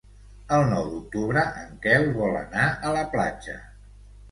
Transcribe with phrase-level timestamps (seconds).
[0.55, 3.57] El nou d'octubre en Quel vol anar a la platja.